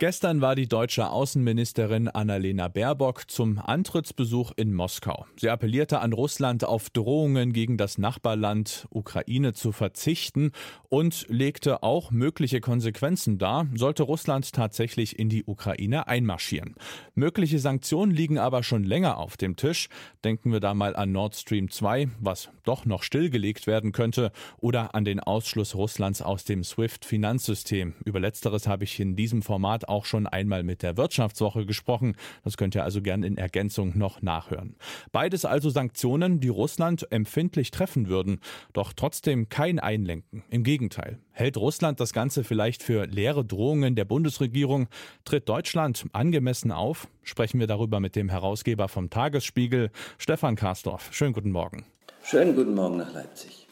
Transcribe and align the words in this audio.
Gestern 0.00 0.40
war 0.40 0.56
die 0.56 0.66
deutsche 0.66 1.08
Außenministerin 1.08 2.08
Annalena 2.08 2.66
Baerbock 2.66 3.30
zum 3.30 3.60
Antrittsbesuch 3.60 4.50
in 4.56 4.74
Moskau. 4.74 5.24
Sie 5.36 5.48
appellierte 5.48 6.00
an 6.00 6.12
Russland 6.12 6.64
auf 6.64 6.90
Drohungen 6.90 7.52
gegen 7.52 7.76
das 7.76 7.96
Nachbarland 7.96 8.88
Ukraine 8.90 9.52
zu 9.52 9.70
verzichten 9.70 10.50
und 10.88 11.26
legte 11.28 11.84
auch 11.84 12.10
mögliche 12.10 12.60
Konsequenzen 12.60 13.38
dar, 13.38 13.68
sollte 13.76 14.02
Russland 14.02 14.52
tatsächlich 14.52 15.16
in 15.16 15.28
die 15.28 15.44
Ukraine 15.44 16.08
einmarschieren. 16.08 16.74
Mögliche 17.14 17.60
Sanktionen 17.60 18.10
liegen 18.10 18.38
aber 18.38 18.64
schon 18.64 18.82
länger 18.82 19.18
auf 19.18 19.36
dem 19.36 19.54
Tisch. 19.54 19.88
Denken 20.24 20.50
wir 20.50 20.58
da 20.58 20.74
mal 20.74 20.96
an 20.96 21.12
Nord 21.12 21.36
Stream 21.36 21.70
2, 21.70 22.08
was 22.18 22.50
doch 22.64 22.84
noch 22.84 23.04
stillgelegt 23.04 23.68
werden 23.68 23.92
könnte, 23.92 24.32
oder 24.58 24.96
an 24.96 25.04
den 25.04 25.20
Ausschluss 25.20 25.76
Russlands 25.76 26.20
aus 26.20 26.44
dem 26.44 26.64
SWIFT-Finanzsystem. 26.64 27.94
Über 28.04 28.18
letzteres 28.18 28.66
habe 28.66 28.82
ich 28.82 28.98
in 28.98 29.14
diesem 29.14 29.42
Format 29.42 29.83
auch 29.84 30.04
schon 30.04 30.26
einmal 30.26 30.62
mit 30.62 30.82
der 30.82 30.96
Wirtschaftswoche 30.96 31.66
gesprochen. 31.66 32.16
Das 32.42 32.56
könnt 32.56 32.74
ihr 32.74 32.84
also 32.84 33.02
gern 33.02 33.22
in 33.22 33.36
Ergänzung 33.36 33.96
noch 33.98 34.22
nachhören. 34.22 34.76
Beides 35.12 35.44
also 35.44 35.70
Sanktionen, 35.70 36.40
die 36.40 36.48
Russland 36.48 37.10
empfindlich 37.10 37.70
treffen 37.70 38.08
würden, 38.08 38.40
doch 38.72 38.92
trotzdem 38.92 39.48
kein 39.48 39.78
Einlenken. 39.78 40.42
Im 40.50 40.64
Gegenteil. 40.64 41.18
Hält 41.32 41.56
Russland 41.56 42.00
das 42.00 42.12
Ganze 42.12 42.44
vielleicht 42.44 42.82
für 42.82 43.06
leere 43.06 43.44
Drohungen 43.44 43.96
der 43.96 44.04
Bundesregierung? 44.04 44.88
Tritt 45.24 45.48
Deutschland 45.48 46.06
angemessen 46.12 46.72
auf? 46.72 47.08
Sprechen 47.22 47.58
wir 47.60 47.66
darüber 47.66 48.00
mit 48.00 48.16
dem 48.16 48.28
Herausgeber 48.28 48.88
vom 48.88 49.10
Tagesspiegel, 49.10 49.90
Stefan 50.18 50.56
Karsdorf. 50.56 51.08
Schönen 51.12 51.32
guten 51.32 51.50
Morgen. 51.50 51.84
Schönen 52.22 52.54
guten 52.54 52.74
Morgen 52.74 52.96
nach 52.96 53.12
Leipzig. 53.12 53.63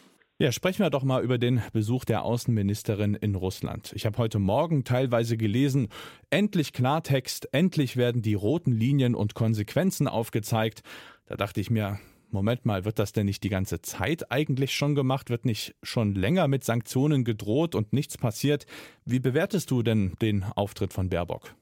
Ja, 0.42 0.50
sprechen 0.50 0.82
wir 0.82 0.90
doch 0.90 1.04
mal 1.04 1.22
über 1.22 1.38
den 1.38 1.62
Besuch 1.72 2.04
der 2.04 2.24
Außenministerin 2.24 3.14
in 3.14 3.36
Russland. 3.36 3.92
Ich 3.94 4.06
habe 4.06 4.18
heute 4.18 4.40
Morgen 4.40 4.82
teilweise 4.82 5.36
gelesen, 5.36 5.86
endlich 6.30 6.72
Klartext, 6.72 7.50
endlich 7.52 7.96
werden 7.96 8.22
die 8.22 8.34
roten 8.34 8.72
Linien 8.72 9.14
und 9.14 9.34
Konsequenzen 9.34 10.08
aufgezeigt. 10.08 10.82
Da 11.26 11.36
dachte 11.36 11.60
ich 11.60 11.70
mir, 11.70 12.00
Moment 12.32 12.66
mal, 12.66 12.84
wird 12.84 12.98
das 12.98 13.12
denn 13.12 13.26
nicht 13.26 13.44
die 13.44 13.50
ganze 13.50 13.82
Zeit 13.82 14.32
eigentlich 14.32 14.74
schon 14.74 14.96
gemacht? 14.96 15.30
Wird 15.30 15.44
nicht 15.44 15.76
schon 15.80 16.16
länger 16.16 16.48
mit 16.48 16.64
Sanktionen 16.64 17.22
gedroht 17.22 17.76
und 17.76 17.92
nichts 17.92 18.18
passiert? 18.18 18.66
Wie 19.04 19.20
bewertest 19.20 19.70
du 19.70 19.84
denn 19.84 20.14
den 20.20 20.42
Auftritt 20.56 20.92
von 20.92 21.08
Baerbock? 21.08 21.54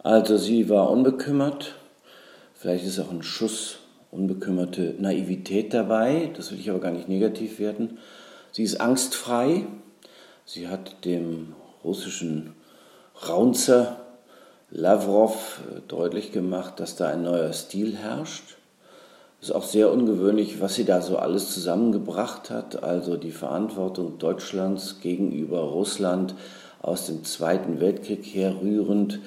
Also 0.00 0.36
sie 0.36 0.68
war 0.68 0.90
unbekümmert. 0.90 1.74
Vielleicht 2.52 2.84
ist 2.84 2.98
auch 2.98 3.10
ein 3.10 3.22
Schuss 3.22 3.78
unbekümmerte 4.10 4.94
Naivität 4.98 5.74
dabei, 5.74 6.30
das 6.36 6.50
will 6.50 6.58
ich 6.58 6.70
aber 6.70 6.80
gar 6.80 6.92
nicht 6.92 7.08
negativ 7.08 7.58
werden. 7.58 7.98
Sie 8.52 8.62
ist 8.62 8.80
angstfrei, 8.80 9.66
sie 10.44 10.68
hat 10.68 11.04
dem 11.04 11.54
russischen 11.84 12.54
Raunzer 13.28 14.00
Lavrov 14.70 15.60
äh, 15.70 15.80
deutlich 15.88 16.32
gemacht, 16.32 16.80
dass 16.80 16.96
da 16.96 17.08
ein 17.08 17.22
neuer 17.22 17.52
Stil 17.52 17.96
herrscht. 17.96 18.56
Es 19.40 19.48
ist 19.48 19.54
auch 19.54 19.64
sehr 19.64 19.92
ungewöhnlich, 19.92 20.60
was 20.60 20.74
sie 20.74 20.84
da 20.84 21.00
so 21.00 21.16
alles 21.16 21.54
zusammengebracht 21.54 22.50
hat, 22.50 22.82
also 22.82 23.16
die 23.16 23.30
Verantwortung 23.30 24.18
Deutschlands 24.18 25.00
gegenüber 25.00 25.60
Russland 25.60 26.34
aus 26.82 27.06
dem 27.06 27.24
Zweiten 27.24 27.80
Weltkrieg 27.80 28.24
herrührend 28.24 29.20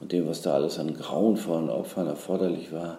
und 0.00 0.12
dem, 0.12 0.26
was 0.26 0.42
da 0.42 0.54
alles 0.54 0.78
an 0.78 0.94
grauenvollen 0.94 1.70
Opfern 1.70 2.08
erforderlich 2.08 2.72
war 2.72 2.98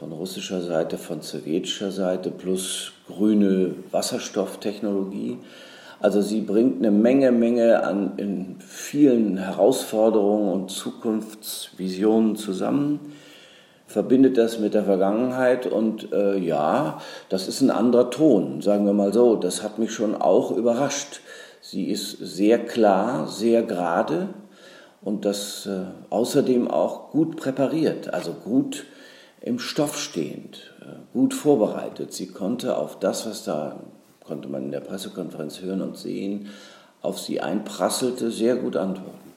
von 0.00 0.12
russischer 0.12 0.62
Seite, 0.62 0.96
von 0.96 1.20
sowjetischer 1.20 1.90
Seite 1.90 2.30
plus 2.30 2.92
grüne 3.06 3.74
Wasserstofftechnologie. 3.90 5.36
Also 6.00 6.22
sie 6.22 6.40
bringt 6.40 6.78
eine 6.78 6.90
Menge, 6.90 7.30
Menge 7.32 7.82
an 7.82 8.14
in 8.16 8.56
vielen 8.60 9.36
Herausforderungen 9.36 10.54
und 10.54 10.70
Zukunftsvisionen 10.70 12.36
zusammen, 12.36 13.12
verbindet 13.86 14.38
das 14.38 14.58
mit 14.58 14.72
der 14.72 14.84
Vergangenheit 14.84 15.66
und 15.66 16.10
äh, 16.14 16.38
ja, 16.38 17.02
das 17.28 17.46
ist 17.46 17.60
ein 17.60 17.70
anderer 17.70 18.08
Ton, 18.08 18.62
sagen 18.62 18.86
wir 18.86 18.94
mal 18.94 19.12
so. 19.12 19.36
Das 19.36 19.62
hat 19.62 19.78
mich 19.78 19.92
schon 19.92 20.14
auch 20.14 20.50
überrascht. 20.50 21.20
Sie 21.60 21.90
ist 21.90 22.12
sehr 22.12 22.58
klar, 22.58 23.26
sehr 23.26 23.62
gerade 23.64 24.30
und 25.02 25.26
das 25.26 25.66
äh, 25.66 25.82
außerdem 26.08 26.70
auch 26.70 27.10
gut 27.10 27.36
präpariert, 27.36 28.14
also 28.14 28.32
gut 28.32 28.86
im 29.40 29.58
Stoff 29.58 29.98
stehend, 29.98 30.74
äh, 30.80 30.96
gut 31.12 31.34
vorbereitet. 31.34 32.12
Sie 32.12 32.28
konnte 32.28 32.76
auf 32.76 32.98
das, 32.98 33.26
was 33.26 33.44
da, 33.44 33.80
konnte 34.24 34.48
man 34.48 34.64
in 34.64 34.70
der 34.72 34.80
Pressekonferenz 34.80 35.60
hören 35.60 35.82
und 35.82 35.96
sehen, 35.96 36.48
auf 37.00 37.18
sie 37.18 37.40
einprasselte, 37.40 38.30
sehr 38.30 38.56
gut 38.56 38.76
antworten. 38.76 39.30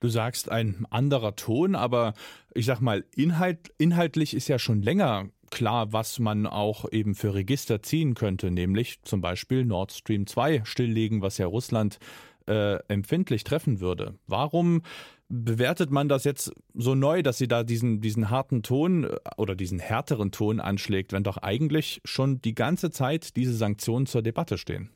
Du 0.00 0.08
sagst 0.08 0.50
ein 0.50 0.86
anderer 0.90 1.36
Ton, 1.36 1.74
aber 1.74 2.14
ich 2.54 2.66
sag 2.66 2.80
mal, 2.80 3.04
inhalt, 3.14 3.72
inhaltlich 3.78 4.34
ist 4.34 4.48
ja 4.48 4.58
schon 4.58 4.82
länger 4.82 5.30
klar, 5.50 5.92
was 5.92 6.18
man 6.18 6.46
auch 6.46 6.90
eben 6.90 7.14
für 7.14 7.34
Register 7.34 7.82
ziehen 7.82 8.14
könnte, 8.14 8.50
nämlich 8.50 9.02
zum 9.02 9.20
Beispiel 9.20 9.64
Nord 9.64 9.92
Stream 9.92 10.26
2 10.26 10.62
stilllegen, 10.64 11.22
was 11.22 11.38
ja 11.38 11.46
Russland 11.46 11.98
äh, 12.46 12.76
empfindlich 12.88 13.44
treffen 13.44 13.80
würde. 13.80 14.14
Warum 14.26 14.82
bewertet 15.28 15.90
man 15.90 16.08
das 16.08 16.24
jetzt 16.24 16.52
so 16.74 16.94
neu, 16.94 17.22
dass 17.22 17.38
sie 17.38 17.48
da 17.48 17.64
diesen, 17.64 18.00
diesen 18.00 18.30
harten 18.30 18.62
Ton 18.62 19.04
äh, 19.04 19.16
oder 19.36 19.54
diesen 19.54 19.78
härteren 19.78 20.30
Ton 20.30 20.60
anschlägt, 20.60 21.12
wenn 21.12 21.24
doch 21.24 21.38
eigentlich 21.38 22.00
schon 22.04 22.40
die 22.42 22.54
ganze 22.54 22.90
Zeit 22.90 23.36
diese 23.36 23.54
Sanktionen 23.54 24.06
zur 24.06 24.22
Debatte 24.22 24.58
stehen? 24.58 24.90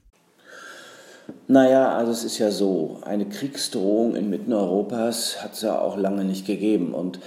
Naja, 1.46 1.96
also 1.96 2.12
es 2.12 2.24
ist 2.24 2.38
ja 2.38 2.50
so, 2.50 3.00
eine 3.02 3.28
Kriegsdrohung 3.28 4.16
inmitten 4.16 4.52
Europas 4.52 5.42
hat 5.42 5.54
es 5.54 5.62
ja 5.62 5.78
auch 5.78 5.96
lange 5.96 6.24
nicht 6.24 6.47
gegeben. 6.47 6.92
Und 6.92 7.20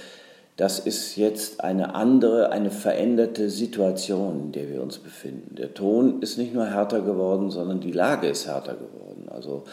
das 0.56 0.78
ist 0.78 1.16
jetzt 1.16 1.62
eine 1.62 1.94
andere, 1.94 2.52
eine 2.52 2.70
veränderte 2.70 3.50
Situation, 3.50 4.40
in 4.40 4.52
der 4.52 4.68
wir 4.70 4.82
uns 4.82 4.98
befinden. 4.98 5.56
Der 5.56 5.74
Ton 5.74 6.20
ist 6.22 6.38
nicht 6.38 6.54
nur 6.54 6.66
härter 6.66 7.00
geworden, 7.00 7.50
sondern 7.50 7.80
die 7.80 7.92
Lage 7.92 8.28
ist 8.28 8.46
härter 8.46 8.74
geworden. 8.74 9.28
Also 9.28 9.64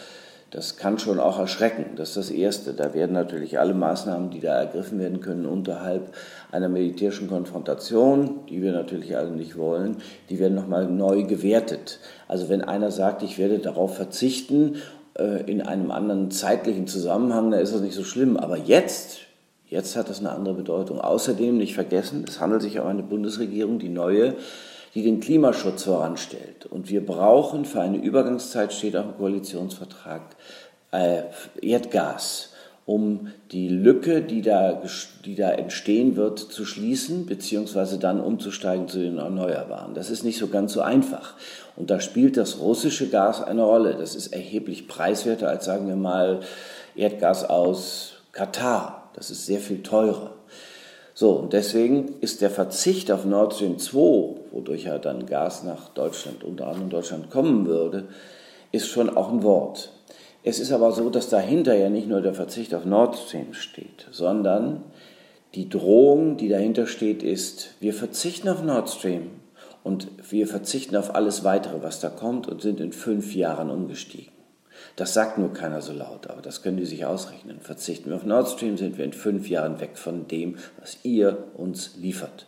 das 0.52 0.76
kann 0.76 1.00
schon 1.00 1.20
auch 1.20 1.40
erschrecken. 1.40 1.96
Das 1.96 2.10
ist 2.10 2.18
das 2.18 2.30
Erste. 2.30 2.74
Da 2.74 2.94
werden 2.94 3.14
natürlich 3.14 3.58
alle 3.58 3.74
Maßnahmen, 3.74 4.32
die 4.32 4.42
da 4.42 4.60
ergriffen 4.60 5.00
werden 5.00 5.22
können, 5.22 5.46
unterhalb 5.46 6.14
einer 6.52 6.68
militärischen 6.68 7.30
Konfrontation, 7.30 8.42
die 8.50 8.62
wir 8.62 8.74
natürlich 8.74 9.16
alle 9.16 9.32
nicht 9.32 9.58
wollen, 9.58 9.98
die 10.30 10.40
werden 10.40 10.56
nochmal 10.56 10.88
neu 10.88 11.24
gewertet. 11.24 12.00
Also 12.28 12.50
wenn 12.50 12.62
einer 12.62 12.92
sagt, 12.92 13.24
ich 13.24 13.38
werde 13.38 13.60
darauf 13.60 13.96
verzichten, 13.96 14.76
äh, 15.18 15.50
in 15.50 15.62
einem 15.62 15.90
anderen 15.90 16.32
zeitlichen 16.32 16.86
Zusammenhang, 16.86 17.52
dann 17.52 17.62
ist 17.62 17.74
das 17.74 17.82
nicht 17.82 17.96
so 17.96 18.04
schlimm. 18.04 18.36
Aber 18.36 18.58
jetzt, 18.58 19.20
jetzt 19.68 19.96
hat 19.96 20.10
das 20.10 20.20
eine 20.20 20.32
andere 20.32 20.56
Bedeutung. 20.56 21.00
Außerdem 21.00 21.58
nicht 21.58 21.76
vergessen, 21.76 22.26
es 22.28 22.42
handelt 22.42 22.62
sich 22.62 22.78
um 22.78 22.88
eine 22.88 23.04
Bundesregierung, 23.04 23.80
die 23.80 23.90
neue, 23.90 24.36
die 24.94 25.04
den 25.04 25.20
Klimaschutz 25.20 25.84
voranstellt. 25.84 26.66
Und 26.66 26.90
wir 26.90 27.06
brauchen 27.06 27.66
für 27.66 27.82
eine 27.82 27.98
Übergangszeit, 27.98 28.74
steht 28.74 28.96
auch 28.96 29.06
im 29.06 29.18
Koalitionsvertrag, 29.18 30.22
äh, 30.92 31.24
Erdgas, 31.62 32.50
um 32.86 33.28
die 33.52 33.70
Lücke, 33.70 34.22
die 34.22 34.42
da, 34.42 34.82
die 35.24 35.36
da 35.36 35.52
entstehen 35.52 36.16
wird, 36.16 36.40
zu 36.40 36.66
schließen, 36.66 37.26
beziehungsweise 37.26 38.00
dann 38.00 38.20
umzusteigen 38.20 38.88
zu 38.88 39.00
den 39.00 39.18
Erneuerbaren. 39.18 39.94
Das 39.94 40.10
ist 40.10 40.24
nicht 40.24 40.38
so 40.38 40.48
ganz 40.48 40.74
so 40.74 40.82
einfach. 40.82 41.36
Und 41.78 41.90
da 41.90 42.00
spielt 42.02 42.38
das 42.38 42.60
russische 42.60 43.08
Gas 43.08 43.42
eine 43.42 43.64
Rolle. 43.64 43.96
Das 43.98 44.16
ist 44.16 44.34
erheblich 44.34 44.88
preiswerter 44.88 45.48
als, 45.48 45.66
sagen 45.66 45.88
wir 45.88 45.96
mal, 45.96 46.42
Erdgas 46.96 47.50
aus 47.50 48.14
Katar. 48.34 49.10
Das 49.14 49.30
ist 49.30 49.46
sehr 49.46 49.60
viel 49.60 49.84
teurer. 49.84 50.32
So, 51.14 51.32
und 51.32 51.54
deswegen 51.54 52.16
ist 52.20 52.42
der 52.42 52.50
Verzicht 52.50 53.12
auf 53.12 53.26
Nord 53.26 53.54
Stream 53.54 53.78
2, 53.78 54.41
wodurch 54.52 54.86
ja 54.86 54.98
dann 54.98 55.26
Gas 55.26 55.64
nach 55.64 55.90
Deutschland, 55.90 56.44
unter 56.44 56.68
anderem 56.68 56.90
Deutschland 56.90 57.30
kommen 57.30 57.66
würde, 57.66 58.08
ist 58.72 58.88
schon 58.88 59.10
auch 59.10 59.32
ein 59.32 59.44
Wort. 59.44 59.92
Es 60.44 60.60
ist 60.60 60.72
aber 60.72 60.92
so, 60.92 61.10
dass 61.10 61.30
dahinter 61.30 61.76
ja 61.76 61.90
nicht 61.90 62.08
nur 62.08 62.22
der 62.22 62.34
Verzicht 62.34 62.74
auf 62.74 62.86
Nord 62.86 63.16
Stream 63.16 63.54
steht, 63.54 64.08
sondern 64.12 64.84
die 65.54 65.70
Drohung, 65.70 66.38
die 66.38 66.50
dahinter 66.50 66.88
steht, 66.88 67.24
ist, 67.24 67.76
wir 67.80 67.94
verzichten 67.94 68.50
auf 68.50 68.64
Nord 68.64 68.90
Stream 68.90 69.32
und 69.84 70.08
wir 70.30 70.48
verzichten 70.48 70.96
auf 70.96 71.14
alles 71.14 71.44
weitere, 71.44 71.84
was 71.84 72.00
da 72.00 72.10
kommt 72.10 72.48
und 72.48 72.62
sind 72.62 72.80
in 72.80 72.94
fünf 72.94 73.36
Jahren 73.36 73.70
umgestiegen. 73.70 74.32
Das 74.96 75.14
sagt 75.14 75.38
nur 75.38 75.54
keiner 75.54 75.82
so 75.82 75.94
laut, 75.94 76.28
aber 76.28 76.42
das 76.42 76.64
können 76.64 76.78
die 76.78 76.86
sich 76.86 77.06
ausrechnen. 77.06 77.60
Verzichten 77.62 78.10
wir 78.10 78.16
auf 78.16 78.26
Nord 78.26 78.50
Stream, 78.50 78.78
sind 78.78 78.98
wir 78.98 79.06
in 79.06 79.14
fünf 79.14 79.48
Jahren 79.50 79.80
weg 79.80 79.98
von 79.98 80.28
dem, 80.28 80.58
was 80.80 81.00
ihr 81.04 81.46
uns 81.56 81.96
liefert. 81.98 82.48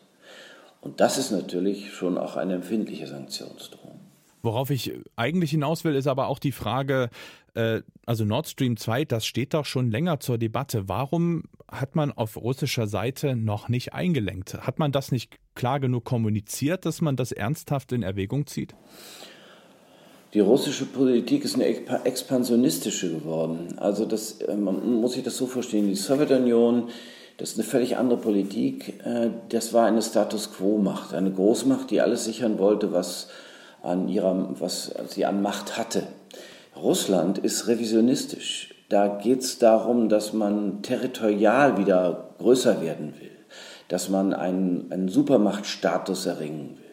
Und 0.84 1.00
das 1.00 1.18
ist 1.18 1.32
natürlich 1.32 1.94
schon 1.94 2.18
auch 2.18 2.36
eine 2.36 2.56
empfindliche 2.56 3.08
Sanktionsdrohung. 3.08 4.00
Worauf 4.42 4.70
ich 4.70 4.92
eigentlich 5.16 5.52
hinaus 5.52 5.86
will, 5.86 5.96
ist 5.96 6.08
aber 6.08 6.28
auch 6.28 6.38
die 6.40 6.52
Frage, 6.52 7.10
äh, 7.54 7.82
also 8.06 8.26
Nord 8.26 8.48
Stream 8.48 8.76
2, 8.76 9.06
das 9.06 9.26
steht 9.26 9.54
doch 9.54 9.64
schon 9.64 9.90
länger 9.90 10.20
zur 10.20 10.38
Debatte. 10.38 10.90
Warum 10.90 11.44
hat 11.72 11.96
man 11.96 12.12
auf 12.12 12.36
russischer 12.36 12.88
Seite 12.88 13.38
noch 13.38 13.70
nicht 13.70 13.94
eingelenkt? 13.94 14.56
Hat 14.68 14.80
man 14.80 14.92
das 14.92 15.14
nicht 15.14 15.38
klar 15.56 15.80
genug 15.80 16.04
kommuniziert, 16.04 16.86
dass 16.86 17.00
man 17.00 17.16
das 17.16 17.32
ernsthaft 17.32 17.94
in 17.94 18.04
Erwägung 18.04 18.46
zieht? 18.46 18.76
Die 20.34 20.42
russische 20.42 20.86
Politik 20.86 21.46
ist 21.46 21.56
eine 21.56 21.66
expansionistische 22.06 23.10
geworden. 23.14 23.76
Also 23.78 24.06
das, 24.06 24.42
äh, 24.42 24.58
man 24.58 25.00
muss 25.00 25.14
sich 25.14 25.24
das 25.24 25.38
so 25.38 25.48
verstehen. 25.48 25.88
Die 25.88 25.96
Sowjetunion, 25.96 26.90
das 27.38 27.52
ist 27.52 27.58
eine 27.58 27.68
völlig 27.68 27.98
andere 27.98 28.20
Politik. 28.20 29.06
Äh, 29.06 29.30
das 29.50 29.74
war 29.74 29.86
eine 29.86 30.02
Status 30.02 30.54
Quo-Macht, 30.54 31.14
eine 31.14 31.32
Großmacht, 31.32 31.90
die 31.92 32.02
alles 32.02 32.26
sichern 32.26 32.60
wollte, 32.60 32.92
was, 32.92 33.28
an 33.82 34.08
ihrer, 34.08 34.50
was 34.60 34.94
sie 35.10 35.26
an 35.26 35.42
Macht 35.42 35.78
hatte. 35.78 36.04
Russland 36.76 37.38
ist 37.38 37.68
revisionistisch. 37.68 38.74
Da 38.90 39.08
geht 39.08 39.42
es 39.42 39.60
darum, 39.60 40.10
dass 40.10 40.34
man 40.34 40.82
territorial 40.82 41.78
wieder 41.78 42.36
größer 42.40 42.82
werden 42.82 43.14
will, 43.20 43.32
dass 43.88 44.10
man 44.10 44.34
einen, 44.34 44.92
einen 44.92 45.10
Supermachtstatus 45.10 46.26
erringen 46.26 46.78
will. 46.78 46.84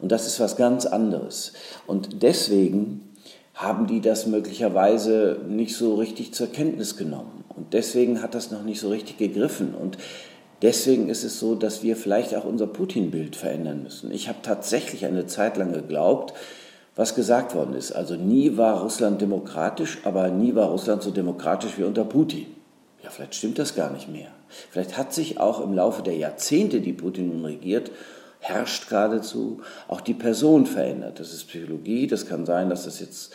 Und 0.00 0.12
das 0.12 0.26
ist 0.26 0.40
was 0.40 0.56
ganz 0.56 0.86
anderes. 0.86 1.52
Und 1.86 2.22
deswegen 2.22 3.09
haben 3.60 3.86
die 3.86 4.00
das 4.00 4.26
möglicherweise 4.26 5.38
nicht 5.46 5.76
so 5.76 5.96
richtig 5.96 6.32
zur 6.32 6.46
Kenntnis 6.46 6.96
genommen. 6.96 7.44
Und 7.54 7.74
deswegen 7.74 8.22
hat 8.22 8.34
das 8.34 8.50
noch 8.50 8.62
nicht 8.62 8.80
so 8.80 8.88
richtig 8.88 9.18
gegriffen. 9.18 9.74
Und 9.74 9.98
deswegen 10.62 11.10
ist 11.10 11.24
es 11.24 11.38
so, 11.38 11.54
dass 11.54 11.82
wir 11.82 11.94
vielleicht 11.94 12.34
auch 12.34 12.44
unser 12.44 12.66
Putin-Bild 12.66 13.36
verändern 13.36 13.82
müssen. 13.82 14.12
Ich 14.12 14.28
habe 14.28 14.38
tatsächlich 14.42 15.04
eine 15.04 15.26
Zeit 15.26 15.58
lang 15.58 15.74
geglaubt, 15.74 16.32
was 16.96 17.14
gesagt 17.14 17.54
worden 17.54 17.74
ist. 17.74 17.92
Also 17.92 18.16
nie 18.16 18.56
war 18.56 18.80
Russland 18.80 19.20
demokratisch, 19.20 19.98
aber 20.04 20.28
nie 20.28 20.54
war 20.54 20.70
Russland 20.70 21.02
so 21.02 21.10
demokratisch 21.10 21.76
wie 21.76 21.84
unter 21.84 22.04
Putin. 22.04 22.46
Ja, 23.04 23.10
vielleicht 23.10 23.34
stimmt 23.34 23.58
das 23.58 23.74
gar 23.74 23.92
nicht 23.92 24.08
mehr. 24.08 24.28
Vielleicht 24.70 24.96
hat 24.96 25.12
sich 25.12 25.38
auch 25.38 25.60
im 25.60 25.74
Laufe 25.74 26.02
der 26.02 26.16
Jahrzehnte, 26.16 26.80
die 26.80 26.94
Putin 26.94 27.28
nun 27.28 27.44
regiert, 27.44 27.90
herrscht 28.40 28.88
geradezu, 28.88 29.60
auch 29.86 30.00
die 30.00 30.14
Person 30.14 30.66
verändert. 30.66 31.20
Das 31.20 31.32
ist 31.32 31.48
Psychologie, 31.48 32.06
das 32.06 32.26
kann 32.26 32.46
sein, 32.46 32.70
dass 32.70 32.84
das 32.84 33.00
jetzt 33.00 33.32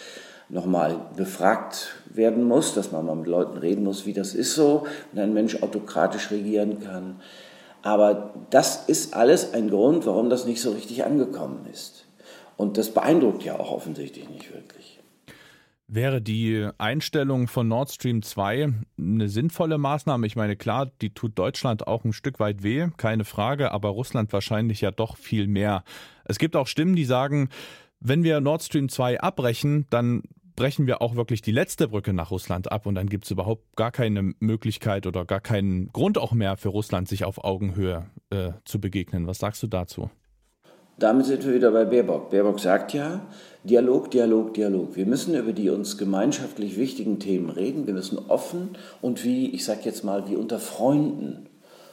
nochmal 0.49 0.99
befragt 1.15 1.95
werden 2.05 2.43
muss, 2.43 2.73
dass 2.73 2.91
man 2.91 3.05
mal 3.05 3.15
mit 3.15 3.27
Leuten 3.27 3.57
reden 3.57 3.83
muss, 3.83 4.05
wie 4.05 4.13
das 4.13 4.33
ist 4.33 4.55
so, 4.55 4.85
wenn 5.11 5.23
ein 5.23 5.33
Mensch 5.33 5.61
autokratisch 5.63 6.31
regieren 6.31 6.79
kann. 6.79 7.21
Aber 7.81 8.33
das 8.49 8.85
ist 8.87 9.13
alles 9.13 9.53
ein 9.53 9.69
Grund, 9.69 10.05
warum 10.05 10.29
das 10.29 10.45
nicht 10.45 10.61
so 10.61 10.71
richtig 10.71 11.05
angekommen 11.05 11.67
ist. 11.71 12.05
Und 12.57 12.77
das 12.77 12.89
beeindruckt 12.89 13.43
ja 13.43 13.59
auch 13.59 13.71
offensichtlich 13.71 14.29
nicht 14.29 14.53
wirklich. 14.53 14.99
Wäre 15.87 16.19
die 16.19 16.67
Einstellung 16.79 17.47
von 17.47 17.67
Nord 17.67 17.91
Stream 17.91 18.23
2 18.23 18.73
eine 18.97 19.29
sinnvolle 19.29 19.77
Maßnahme? 19.77 20.25
Ich 20.25 20.35
meine, 20.35 20.55
klar, 20.55 20.91
die 20.99 21.13
tut 21.13 21.37
Deutschland 21.37 21.85
auch 21.85 22.03
ein 22.03 22.13
Stück 22.13 22.39
weit 22.39 22.63
weh, 22.63 22.87
keine 22.97 23.23
Frage, 23.23 23.71
aber 23.71 23.89
Russland 23.89 24.33
wahrscheinlich 24.33 24.81
ja 24.81 24.89
doch 24.89 25.15
viel 25.15 25.45
mehr. 25.45 25.83
Es 26.23 26.39
gibt 26.39 26.55
auch 26.55 26.65
Stimmen, 26.65 26.95
die 26.95 27.05
sagen, 27.05 27.49
wenn 27.99 28.23
wir 28.23 28.41
Nord 28.41 28.63
Stream 28.63 28.89
2 28.89 29.21
abbrechen, 29.21 29.85
dann 29.91 30.23
brechen 30.55 30.87
wir 30.87 31.03
auch 31.03 31.15
wirklich 31.15 31.43
die 31.43 31.51
letzte 31.51 31.89
Brücke 31.89 32.13
nach 32.13 32.31
Russland 32.31 32.71
ab 32.71 32.87
und 32.87 32.95
dann 32.95 33.07
gibt 33.07 33.25
es 33.25 33.31
überhaupt 33.31 33.75
gar 33.75 33.91
keine 33.91 34.33
Möglichkeit 34.39 35.05
oder 35.05 35.23
gar 35.23 35.41
keinen 35.41 35.89
Grund 35.89 36.17
auch 36.17 36.31
mehr 36.31 36.57
für 36.57 36.69
Russland, 36.69 37.07
sich 37.07 37.25
auf 37.25 37.43
Augenhöhe 37.43 38.09
äh, 38.31 38.53
zu 38.63 38.81
begegnen. 38.81 39.27
Was 39.27 39.37
sagst 39.37 39.61
du 39.61 39.67
dazu? 39.67 40.09
Damit 40.97 41.25
sind 41.25 41.45
wir 41.45 41.53
wieder 41.53 41.71
bei 41.71 41.83
Baerbock. 41.83 42.29
Baerbock 42.29 42.59
sagt 42.59 42.93
ja, 42.93 43.19
Dialog, 43.65 44.11
Dialog, 44.11 44.53
Dialog. 44.53 44.95
Wir 44.95 45.05
müssen 45.05 45.35
über 45.35 45.51
die 45.51 45.69
uns 45.69 45.97
gemeinschaftlich 45.97 46.77
wichtigen 46.77 47.19
Themen 47.19 47.49
reden. 47.49 47.85
Wir 47.85 47.93
müssen 47.93 48.17
offen 48.29 48.77
und 49.01 49.25
wie, 49.25 49.49
ich 49.49 49.65
sage 49.65 49.81
jetzt 49.83 50.05
mal, 50.05 50.29
wie 50.29 50.37
unter 50.37 50.57
Freunden, 50.57 51.47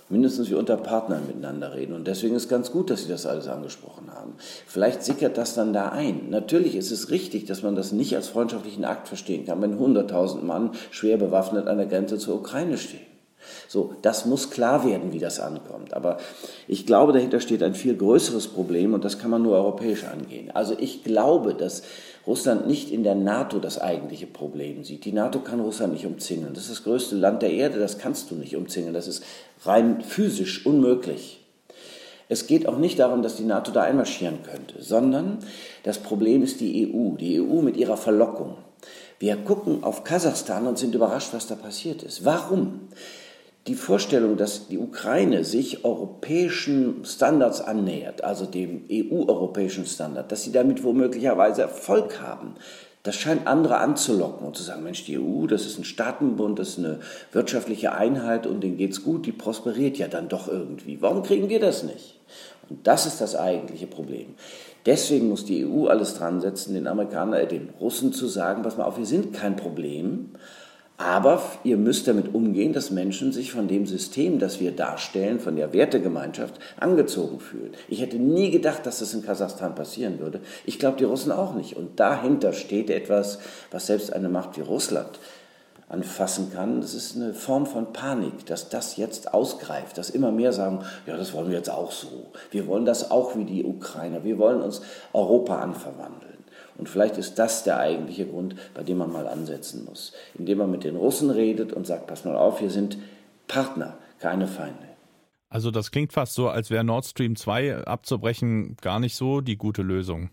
mindestens 0.08 0.50
wie 0.50 0.54
unter 0.54 0.76
Partnern 0.76 1.26
miteinander 1.26 1.74
reden. 1.74 1.94
Und 1.94 2.06
deswegen 2.06 2.36
ist 2.36 2.48
ganz 2.48 2.70
gut, 2.70 2.90
dass 2.90 3.02
Sie 3.02 3.08
das 3.08 3.26
alles 3.26 3.48
angesprochen 3.48 4.12
haben. 4.14 4.34
Vielleicht 4.66 5.02
sickert 5.02 5.36
das 5.36 5.54
dann 5.54 5.72
da 5.72 5.88
ein. 5.88 6.30
Natürlich 6.30 6.76
ist 6.76 6.92
es 6.92 7.10
richtig, 7.10 7.46
dass 7.46 7.64
man 7.64 7.74
das 7.74 7.90
nicht 7.90 8.14
als 8.14 8.28
freundschaftlichen 8.28 8.84
Akt 8.84 9.08
verstehen 9.08 9.46
kann, 9.46 9.60
wenn 9.62 9.80
100.000 9.80 10.42
Mann 10.42 10.70
schwer 10.92 11.16
bewaffnet 11.16 11.66
an 11.66 11.78
der 11.78 11.86
Grenze 11.86 12.18
zur 12.18 12.36
Ukraine 12.36 12.78
stehen. 12.78 13.11
So, 13.68 13.94
das 14.02 14.26
muss 14.26 14.50
klar 14.50 14.86
werden, 14.86 15.12
wie 15.12 15.18
das 15.18 15.40
ankommt. 15.40 15.94
Aber 15.94 16.18
ich 16.68 16.86
glaube, 16.86 17.12
dahinter 17.12 17.40
steht 17.40 17.62
ein 17.62 17.74
viel 17.74 17.96
größeres 17.96 18.48
Problem 18.48 18.94
und 18.94 19.04
das 19.04 19.18
kann 19.18 19.30
man 19.30 19.42
nur 19.42 19.54
europäisch 19.56 20.04
angehen. 20.04 20.50
Also 20.50 20.74
ich 20.78 21.04
glaube, 21.04 21.54
dass 21.54 21.82
Russland 22.26 22.66
nicht 22.66 22.90
in 22.90 23.02
der 23.02 23.14
NATO 23.14 23.58
das 23.58 23.80
eigentliche 23.80 24.26
Problem 24.26 24.84
sieht. 24.84 25.04
Die 25.04 25.12
NATO 25.12 25.40
kann 25.40 25.60
Russland 25.60 25.92
nicht 25.92 26.06
umzingeln. 26.06 26.54
Das 26.54 26.64
ist 26.64 26.72
das 26.72 26.84
größte 26.84 27.16
Land 27.16 27.42
der 27.42 27.52
Erde, 27.52 27.78
das 27.78 27.98
kannst 27.98 28.30
du 28.30 28.36
nicht 28.36 28.56
umzingeln. 28.56 28.94
Das 28.94 29.08
ist 29.08 29.24
rein 29.64 30.02
physisch 30.02 30.64
unmöglich. 30.64 31.40
Es 32.28 32.46
geht 32.46 32.66
auch 32.66 32.78
nicht 32.78 32.98
darum, 32.98 33.22
dass 33.22 33.36
die 33.36 33.44
NATO 33.44 33.72
da 33.72 33.82
einmarschieren 33.82 34.38
könnte, 34.42 34.82
sondern 34.82 35.40
das 35.82 35.98
Problem 35.98 36.42
ist 36.42 36.60
die 36.60 36.88
EU, 36.88 37.16
die 37.16 37.40
EU 37.40 37.60
mit 37.60 37.76
ihrer 37.76 37.96
Verlockung. 37.96 38.56
Wir 39.18 39.36
gucken 39.36 39.84
auf 39.84 40.02
Kasachstan 40.02 40.66
und 40.66 40.78
sind 40.78 40.94
überrascht, 40.94 41.28
was 41.32 41.46
da 41.46 41.56
passiert 41.56 42.02
ist. 42.02 42.24
Warum? 42.24 42.88
Die 43.66 43.74
Vorstellung, 43.74 44.36
dass 44.36 44.68
die 44.68 44.78
Ukraine 44.78 45.44
sich 45.44 45.84
europäischen 45.84 47.04
Standards 47.04 47.60
annähert, 47.60 48.24
also 48.24 48.44
dem 48.44 48.84
EU-europäischen 48.90 49.86
Standard, 49.86 50.32
dass 50.32 50.42
sie 50.42 50.52
damit 50.52 50.82
womöglicherweise 50.82 51.62
Erfolg 51.62 52.20
haben, 52.20 52.56
das 53.04 53.16
scheint 53.16 53.48
andere 53.48 53.78
anzulocken 53.78 54.46
und 54.46 54.56
zu 54.56 54.62
sagen, 54.62 54.84
Mensch, 54.84 55.04
die 55.04 55.18
EU, 55.18 55.46
das 55.46 55.66
ist 55.66 55.78
ein 55.78 55.84
Staatenbund, 55.84 56.58
das 56.58 56.70
ist 56.70 56.78
eine 56.78 57.00
wirtschaftliche 57.32 57.92
Einheit 57.92 58.46
und 58.46 58.60
denen 58.62 58.76
geht's 58.76 59.02
gut, 59.02 59.26
die 59.26 59.32
prosperiert 59.32 59.98
ja 59.98 60.06
dann 60.06 60.28
doch 60.28 60.46
irgendwie. 60.46 61.02
Warum 61.02 61.24
kriegen 61.24 61.48
wir 61.48 61.58
das 61.58 61.82
nicht? 61.82 62.20
Und 62.68 62.86
das 62.86 63.06
ist 63.06 63.20
das 63.20 63.34
eigentliche 63.34 63.88
Problem. 63.88 64.34
Deswegen 64.86 65.28
muss 65.28 65.44
die 65.44 65.64
EU 65.66 65.86
alles 65.86 66.14
dran 66.14 66.40
setzen, 66.40 66.74
den 66.74 66.86
Amerikanern, 66.86 67.40
äh, 67.40 67.46
den 67.46 67.70
Russen 67.80 68.12
zu 68.12 68.26
sagen, 68.26 68.62
pass 68.62 68.76
mal 68.76 68.84
auf, 68.84 68.98
wir 68.98 69.06
sind 69.06 69.32
kein 69.32 69.56
Problem, 69.56 70.30
aber 70.98 71.42
ihr 71.64 71.76
müsst 71.76 72.06
damit 72.06 72.34
umgehen, 72.34 72.72
dass 72.72 72.90
Menschen 72.90 73.32
sich 73.32 73.52
von 73.52 73.66
dem 73.66 73.86
System, 73.86 74.38
das 74.38 74.60
wir 74.60 74.72
darstellen, 74.72 75.40
von 75.40 75.56
der 75.56 75.72
Wertegemeinschaft 75.72 76.54
angezogen 76.78 77.40
fühlen. 77.40 77.72
Ich 77.88 78.00
hätte 78.00 78.18
nie 78.18 78.50
gedacht, 78.50 78.86
dass 78.86 79.00
das 79.00 79.14
in 79.14 79.24
Kasachstan 79.24 79.74
passieren 79.74 80.20
würde. 80.20 80.40
Ich 80.64 80.78
glaube, 80.78 80.98
die 80.98 81.04
Russen 81.04 81.32
auch 81.32 81.54
nicht. 81.54 81.76
Und 81.76 81.98
dahinter 81.98 82.52
steht 82.52 82.90
etwas, 82.90 83.38
was 83.70 83.86
selbst 83.86 84.12
eine 84.12 84.28
Macht 84.28 84.56
wie 84.56 84.62
Russland 84.62 85.18
anfassen 85.88 86.52
kann. 86.52 86.80
Das 86.80 86.94
ist 86.94 87.16
eine 87.16 87.34
Form 87.34 87.66
von 87.66 87.92
Panik, 87.92 88.46
dass 88.46 88.70
das 88.70 88.96
jetzt 88.96 89.34
ausgreift, 89.34 89.98
dass 89.98 90.10
immer 90.10 90.32
mehr 90.32 90.52
sagen, 90.52 90.80
ja, 91.06 91.16
das 91.16 91.34
wollen 91.34 91.50
wir 91.50 91.56
jetzt 91.56 91.70
auch 91.70 91.92
so. 91.92 92.32
Wir 92.50 92.66
wollen 92.66 92.86
das 92.86 93.10
auch 93.10 93.36
wie 93.36 93.44
die 93.44 93.64
Ukrainer. 93.64 94.24
Wir 94.24 94.38
wollen 94.38 94.62
uns 94.62 94.80
Europa 95.12 95.58
anverwandeln. 95.58 96.41
Und 96.76 96.88
vielleicht 96.88 97.18
ist 97.18 97.38
das 97.38 97.64
der 97.64 97.78
eigentliche 97.78 98.26
Grund, 98.26 98.56
bei 98.74 98.82
dem 98.82 98.98
man 98.98 99.12
mal 99.12 99.26
ansetzen 99.26 99.84
muss. 99.84 100.12
Indem 100.38 100.58
man 100.58 100.70
mit 100.70 100.84
den 100.84 100.96
Russen 100.96 101.30
redet 101.30 101.72
und 101.72 101.86
sagt, 101.86 102.06
pass 102.06 102.24
mal 102.24 102.36
auf, 102.36 102.60
wir 102.60 102.70
sind 102.70 102.98
Partner, 103.48 103.98
keine 104.18 104.46
Feinde. 104.46 104.88
Also 105.48 105.70
das 105.70 105.90
klingt 105.90 106.12
fast 106.12 106.34
so, 106.34 106.48
als 106.48 106.70
wäre 106.70 106.82
Nord 106.82 107.04
Stream 107.04 107.36
2 107.36 107.84
abzubrechen 107.84 108.76
gar 108.80 109.00
nicht 109.00 109.16
so 109.16 109.42
die 109.42 109.56
gute 109.56 109.82
Lösung. 109.82 110.30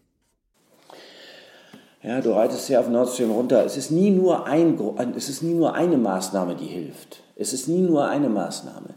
Ja, 2.02 2.22
du 2.22 2.32
reitest 2.32 2.68
sehr 2.68 2.80
auf 2.80 2.88
Nord 2.88 3.10
Stream 3.10 3.32
runter. 3.32 3.66
Es 3.66 3.76
ist 3.76 3.92
nie 3.92 4.10
nur, 4.10 4.48
ein, 4.48 4.80
es 5.18 5.28
ist 5.28 5.44
nie 5.44 5.54
nur 5.54 5.74
eine 5.74 5.98
Maßnahme, 5.98 6.56
die 6.56 6.66
hilft. 6.66 7.24
Es 7.36 7.52
ist 7.52 7.68
nie 7.68 7.82
nur 7.82 8.08
eine 8.08 8.30
Maßnahme. 8.30 8.88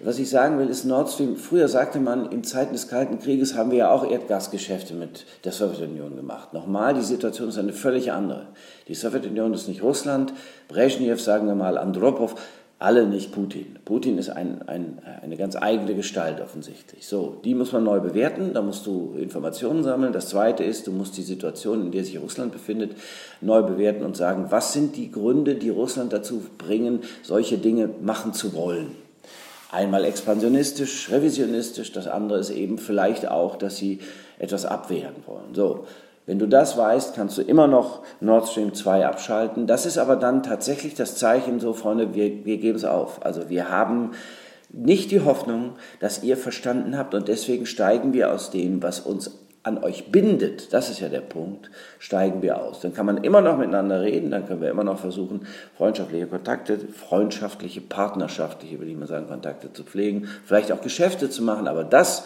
Was 0.00 0.18
ich 0.18 0.28
sagen 0.28 0.58
will, 0.58 0.68
ist 0.68 0.84
Nord 0.84 1.10
Stream. 1.10 1.36
Früher 1.36 1.68
sagte 1.68 2.00
man, 2.00 2.30
in 2.30 2.44
Zeiten 2.44 2.74
des 2.74 2.88
Kalten 2.88 3.18
Krieges 3.18 3.54
haben 3.54 3.70
wir 3.70 3.78
ja 3.78 3.90
auch 3.90 4.10
Erdgasgeschäfte 4.10 4.92
mit 4.92 5.24
der 5.44 5.52
Sowjetunion 5.52 6.16
gemacht. 6.16 6.52
Nochmal, 6.52 6.92
die 6.92 7.00
Situation 7.00 7.48
ist 7.48 7.58
eine 7.58 7.72
völlig 7.72 8.12
andere. 8.12 8.48
Die 8.88 8.94
Sowjetunion 8.94 9.54
ist 9.54 9.66
nicht 9.66 9.82
Russland. 9.82 10.34
Brezhnev, 10.68 11.20
sagen 11.20 11.46
wir 11.46 11.54
mal, 11.54 11.78
Andropov, 11.78 12.34
alle 12.80 13.06
nicht 13.06 13.30
Putin. 13.30 13.78
Putin 13.84 14.16
ist 14.16 14.30
ein, 14.30 14.66
ein, 14.66 15.00
eine 15.22 15.36
ganz 15.36 15.54
eigene 15.54 15.94
Gestalt 15.94 16.40
offensichtlich. 16.40 17.06
So, 17.06 17.36
die 17.44 17.54
muss 17.54 17.72
man 17.72 17.84
neu 17.84 18.00
bewerten, 18.00 18.54
da 18.54 18.62
musst 18.62 18.86
du 18.86 19.14
Informationen 19.18 19.84
sammeln. 19.84 20.14
Das 20.14 20.30
Zweite 20.30 20.64
ist, 20.64 20.86
du 20.86 20.90
musst 20.90 21.16
die 21.18 21.22
Situation, 21.22 21.82
in 21.82 21.92
der 21.92 22.04
sich 22.04 22.18
Russland 22.18 22.52
befindet, 22.52 22.92
neu 23.42 23.62
bewerten 23.62 24.02
und 24.02 24.16
sagen, 24.16 24.46
was 24.48 24.72
sind 24.72 24.96
die 24.96 25.12
Gründe, 25.12 25.56
die 25.56 25.68
Russland 25.68 26.14
dazu 26.14 26.42
bringen, 26.56 27.00
solche 27.22 27.58
Dinge 27.58 27.90
machen 28.00 28.32
zu 28.32 28.54
wollen. 28.54 28.96
Einmal 29.70 30.06
expansionistisch, 30.06 31.10
revisionistisch, 31.10 31.92
das 31.92 32.06
andere 32.06 32.38
ist 32.38 32.50
eben 32.50 32.78
vielleicht 32.78 33.28
auch, 33.28 33.56
dass 33.56 33.76
sie 33.76 33.98
etwas 34.38 34.64
abwehren 34.64 35.16
wollen. 35.26 35.54
So, 35.54 35.84
wenn 36.26 36.38
du 36.38 36.46
das 36.46 36.76
weißt, 36.76 37.14
kannst 37.14 37.38
du 37.38 37.42
immer 37.42 37.66
noch 37.66 38.02
Nord 38.20 38.48
Stream 38.48 38.74
2 38.74 39.06
abschalten. 39.06 39.66
Das 39.66 39.86
ist 39.86 39.98
aber 39.98 40.16
dann 40.16 40.42
tatsächlich 40.42 40.94
das 40.94 41.16
Zeichen, 41.16 41.60
so 41.60 41.72
Freunde, 41.72 42.14
wir, 42.14 42.44
wir 42.44 42.58
geben 42.58 42.76
es 42.76 42.84
auf. 42.84 43.24
Also 43.24 43.48
wir 43.48 43.68
haben 43.68 44.12
nicht 44.72 45.10
die 45.10 45.20
Hoffnung, 45.20 45.72
dass 45.98 46.22
ihr 46.22 46.36
verstanden 46.36 46.96
habt 46.96 47.14
und 47.14 47.28
deswegen 47.28 47.66
steigen 47.66 48.12
wir 48.12 48.32
aus 48.32 48.50
dem, 48.50 48.82
was 48.82 49.00
uns 49.00 49.32
an 49.62 49.82
euch 49.84 50.10
bindet, 50.10 50.72
das 50.72 50.88
ist 50.88 51.00
ja 51.00 51.10
der 51.10 51.20
Punkt, 51.20 51.70
steigen 51.98 52.40
wir 52.40 52.62
aus. 52.62 52.80
Dann 52.80 52.94
kann 52.94 53.04
man 53.04 53.18
immer 53.18 53.42
noch 53.42 53.58
miteinander 53.58 54.00
reden, 54.00 54.30
dann 54.30 54.46
können 54.46 54.62
wir 54.62 54.70
immer 54.70 54.84
noch 54.84 54.98
versuchen, 54.98 55.46
freundschaftliche 55.76 56.26
Kontakte, 56.26 56.78
freundschaftliche, 56.78 57.82
partnerschaftliche, 57.82 58.80
will 58.80 58.88
ich 58.88 58.96
mal 58.96 59.06
sagen, 59.06 59.28
Kontakte 59.28 59.70
zu 59.72 59.84
pflegen, 59.84 60.28
vielleicht 60.46 60.72
auch 60.72 60.80
Geschäfte 60.80 61.28
zu 61.28 61.42
machen, 61.42 61.68
aber 61.68 61.84
das, 61.84 62.24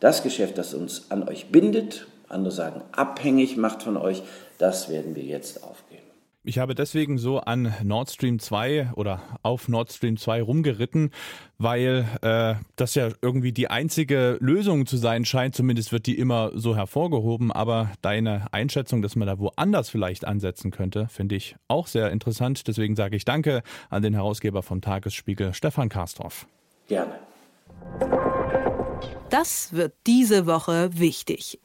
das 0.00 0.24
Geschäft, 0.24 0.58
das 0.58 0.74
uns 0.74 1.06
an 1.10 1.28
euch 1.28 1.52
bindet, 1.52 2.06
andere 2.32 2.52
sagen 2.52 2.82
abhängig 2.92 3.56
macht 3.56 3.82
von 3.82 3.96
euch, 3.96 4.22
das 4.58 4.88
werden 4.88 5.14
wir 5.14 5.24
jetzt 5.24 5.62
aufgeben. 5.64 6.02
Ich 6.44 6.58
habe 6.58 6.74
deswegen 6.74 7.18
so 7.18 7.38
an 7.38 7.72
Nord 7.84 8.10
Stream 8.10 8.40
2 8.40 8.94
oder 8.96 9.20
auf 9.44 9.68
Nord 9.68 9.92
Stream 9.92 10.16
2 10.16 10.42
rumgeritten, 10.42 11.12
weil 11.58 12.04
äh, 12.22 12.54
das 12.74 12.96
ja 12.96 13.10
irgendwie 13.22 13.52
die 13.52 13.68
einzige 13.68 14.38
Lösung 14.40 14.86
zu 14.86 14.96
sein 14.96 15.24
scheint. 15.24 15.54
Zumindest 15.54 15.92
wird 15.92 16.06
die 16.06 16.18
immer 16.18 16.50
so 16.54 16.74
hervorgehoben. 16.74 17.52
Aber 17.52 17.92
deine 18.02 18.46
Einschätzung, 18.50 19.02
dass 19.02 19.14
man 19.14 19.28
da 19.28 19.38
woanders 19.38 19.88
vielleicht 19.88 20.24
ansetzen 20.24 20.72
könnte, 20.72 21.06
finde 21.08 21.36
ich 21.36 21.54
auch 21.68 21.86
sehr 21.86 22.10
interessant. 22.10 22.66
Deswegen 22.66 22.96
sage 22.96 23.14
ich 23.14 23.24
Danke 23.24 23.62
an 23.88 24.02
den 24.02 24.14
Herausgeber 24.14 24.64
vom 24.64 24.80
Tagesspiegel, 24.80 25.54
Stefan 25.54 25.88
Karstorff. 25.88 26.48
Gerne. 26.88 27.20
Das 29.30 29.72
wird 29.72 29.94
diese 30.08 30.46
Woche 30.46 30.90
wichtig. 30.94 31.60